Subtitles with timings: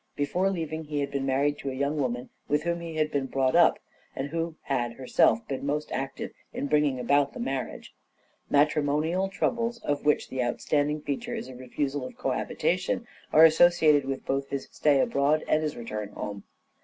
[0.15, 3.27] Before leaving he had been married to a young woman with whom he had been
[3.27, 3.77] brought up,
[4.15, 7.93] and who had herself been most active in bringing about the marriage.
[8.49, 14.25] Matrimonial troubles, of which the outstanding feature is a refusal of cohabitation, are associated with
[14.25, 16.45] both his stay abroad and his return home.